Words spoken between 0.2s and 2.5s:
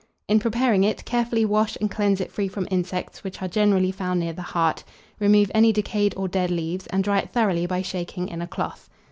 In preparing it, carefully wash and cleanse it free